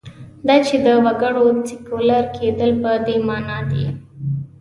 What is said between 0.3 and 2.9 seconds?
دا چې د وګړو سیکولر کېدل